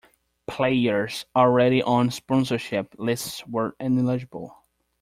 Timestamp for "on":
1.83-2.09